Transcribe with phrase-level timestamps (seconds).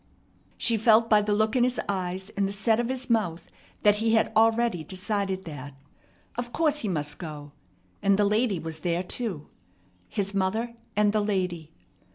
[0.57, 3.51] She felt by the look in his eyes and the set of his mouth
[3.83, 5.75] that he had already decided that.
[6.39, 7.51] Of course he must go.
[8.01, 9.45] And the lady was there too!
[10.09, 11.71] His mother and the lady!